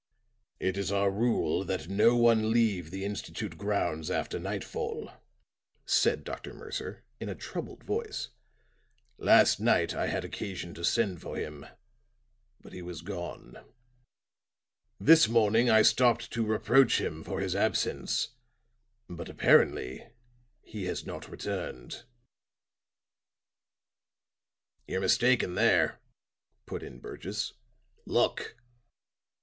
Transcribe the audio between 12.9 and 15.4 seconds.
gone. This